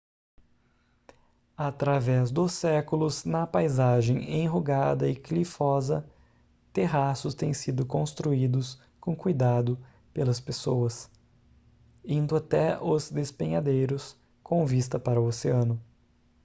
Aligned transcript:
através 1.55 2.31
dos 2.31 2.53
séculos 2.53 3.23
na 3.23 3.45
paisagem 3.45 4.33
enrugada 4.41 5.07
e 5.07 5.15
clivosa 5.15 6.09
terraços 6.73 7.35
têm 7.35 7.53
sido 7.53 7.85
construídos 7.85 8.81
com 8.99 9.15
cuidado 9.15 9.77
pelas 10.11 10.39
pessoas 10.39 11.07
indo 12.03 12.35
até 12.35 12.81
os 12.81 13.11
despenhadeiros 13.11 14.17
com 14.41 14.65
vista 14.65 14.99
para 14.99 15.21
o 15.21 15.25
oceano 15.27 15.79